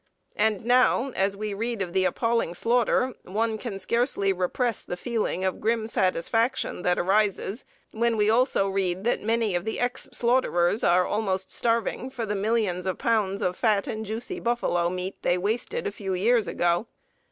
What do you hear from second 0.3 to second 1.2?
And now,